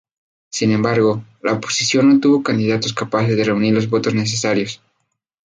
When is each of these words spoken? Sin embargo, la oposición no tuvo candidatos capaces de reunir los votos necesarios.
Sin 0.49 0.71
embargo, 0.71 1.23
la 1.43 1.53
oposición 1.53 2.09
no 2.09 2.19
tuvo 2.19 2.41
candidatos 2.41 2.91
capaces 2.91 3.37
de 3.37 3.43
reunir 3.43 3.75
los 3.75 3.87
votos 3.87 4.15
necesarios. 4.15 4.81